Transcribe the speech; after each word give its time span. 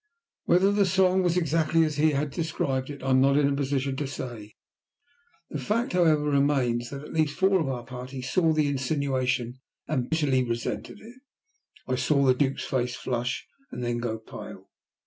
Whether 0.45 0.71
the 0.71 0.87
song 0.87 1.21
was 1.21 1.37
exactly 1.37 1.85
as 1.85 1.97
he 1.97 2.11
described 2.25 2.89
it, 2.89 3.03
I 3.03 3.11
am 3.11 3.21
not 3.21 3.37
in 3.37 3.47
a 3.47 3.55
position 3.55 3.95
to 3.97 4.07
say; 4.07 4.55
the 5.51 5.59
fact, 5.59 5.93
however, 5.93 6.23
remains 6.23 6.89
that 6.89 7.03
at 7.03 7.13
least 7.13 7.37
four 7.37 7.59
of 7.59 7.69
our 7.69 7.85
party 7.85 8.19
saw 8.23 8.51
the 8.51 8.65
insinuation 8.67 9.59
and 9.87 10.09
bitterly 10.09 10.43
resented 10.43 10.99
it. 11.01 11.21
I 11.87 11.97
saw 11.97 12.25
the 12.25 12.33
Duke's 12.33 12.65
face 12.65 12.95
flush 12.95 13.45
and 13.71 13.83
then 13.83 13.99
go 13.99 14.17
pale. 14.17 14.69